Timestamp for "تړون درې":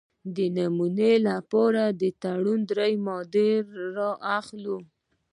2.21-2.91